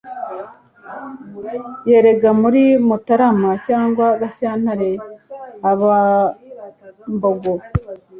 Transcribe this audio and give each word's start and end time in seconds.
yeraga 1.89 2.29
muri 2.41 2.63
mutarama 2.87 3.51
cyangwa 3.67 4.05
gashyantare. 4.21 4.89
abambogo 5.71 7.51